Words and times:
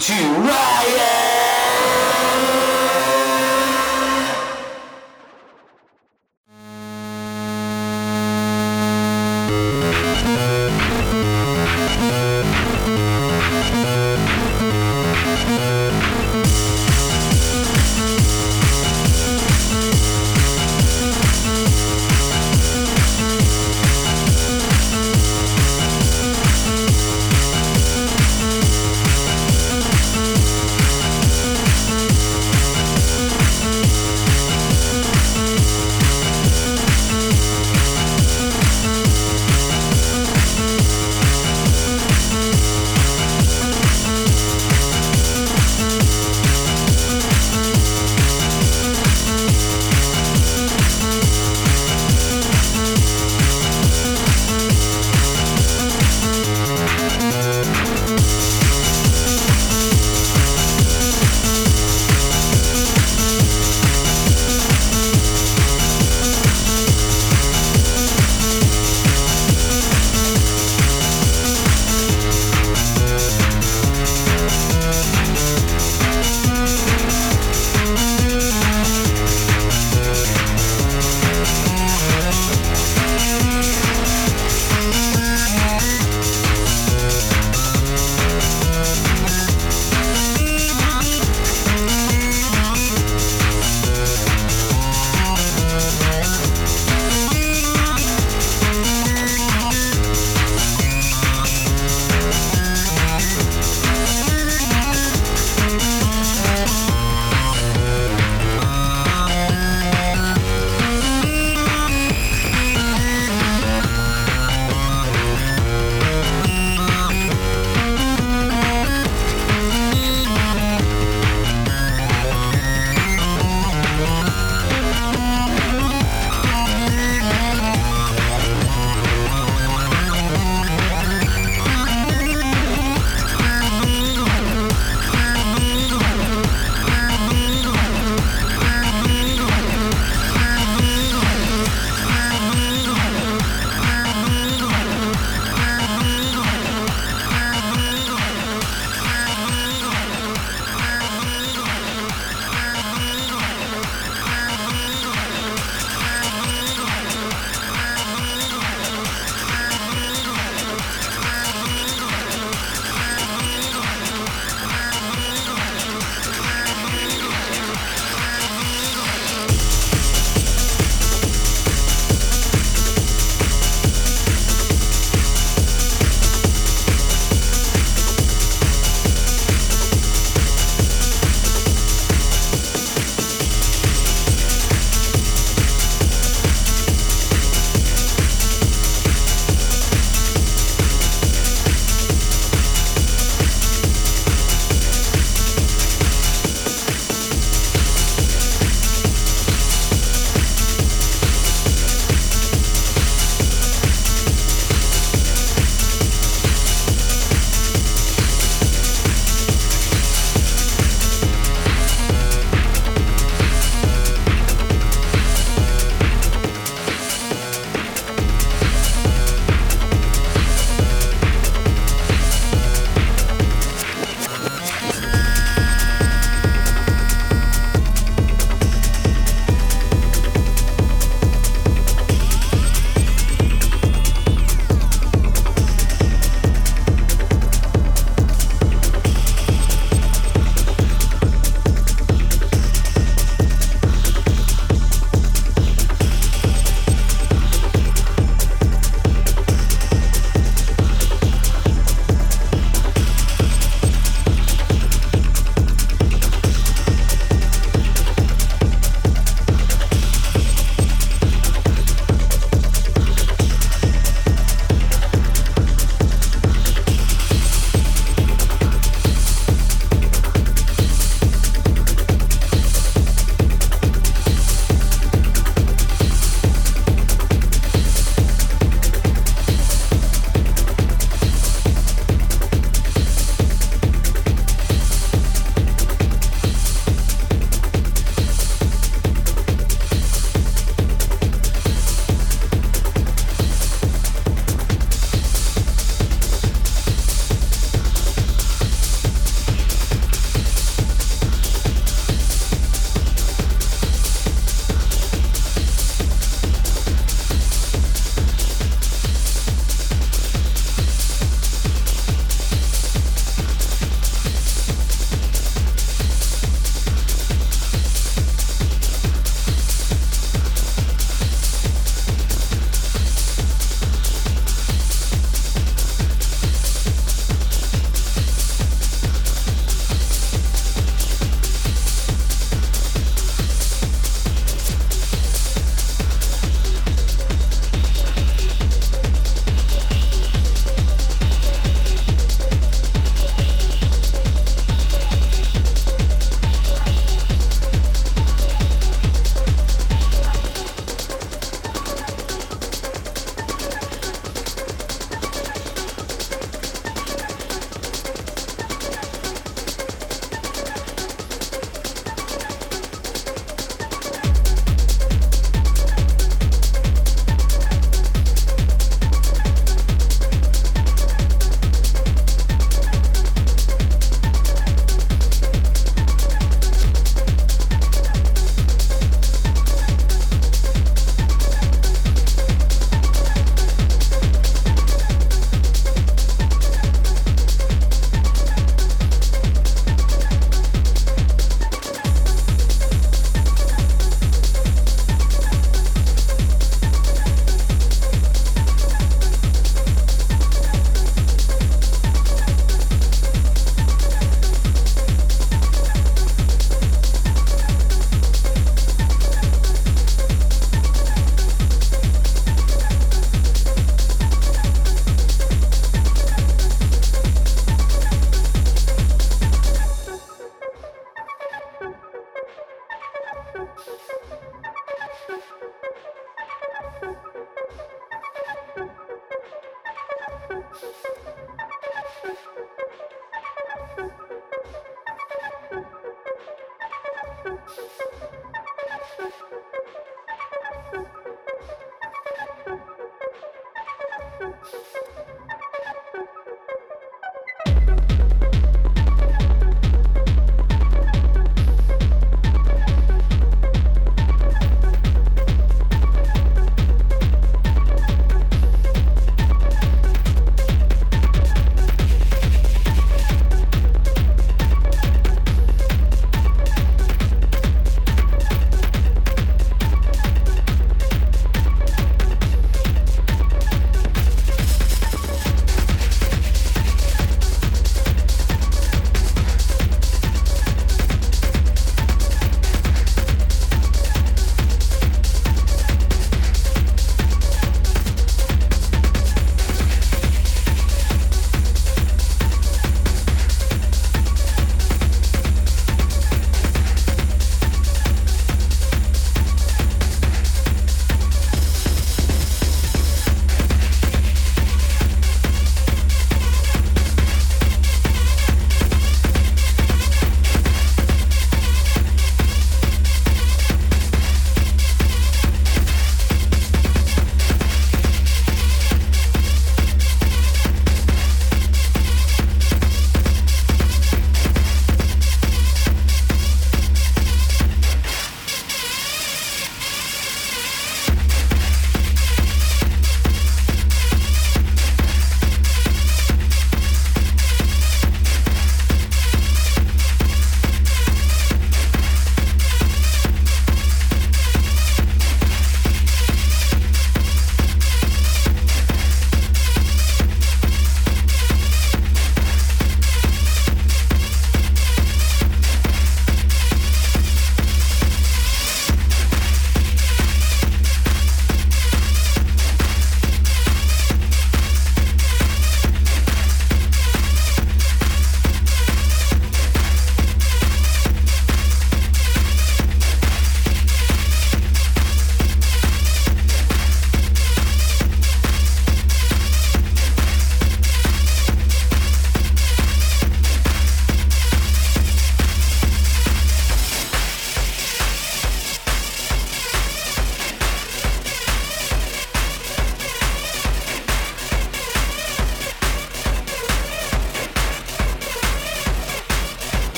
to 0.00 0.14
riot. 0.14 1.19